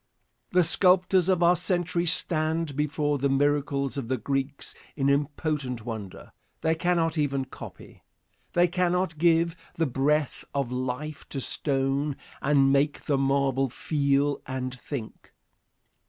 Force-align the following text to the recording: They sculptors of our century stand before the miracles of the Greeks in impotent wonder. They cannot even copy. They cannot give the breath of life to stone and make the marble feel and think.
They 0.51 0.63
sculptors 0.63 1.29
of 1.29 1.43
our 1.43 1.55
century 1.55 2.07
stand 2.07 2.75
before 2.75 3.19
the 3.19 3.29
miracles 3.29 3.97
of 3.97 4.07
the 4.07 4.17
Greeks 4.17 4.73
in 4.95 5.09
impotent 5.09 5.85
wonder. 5.85 6.31
They 6.61 6.73
cannot 6.73 7.19
even 7.19 7.45
copy. 7.45 8.01
They 8.53 8.67
cannot 8.67 9.19
give 9.19 9.55
the 9.75 9.85
breath 9.85 10.43
of 10.55 10.71
life 10.71 11.29
to 11.29 11.39
stone 11.39 12.15
and 12.41 12.73
make 12.73 13.01
the 13.01 13.19
marble 13.19 13.69
feel 13.69 14.41
and 14.47 14.73
think. 14.73 15.33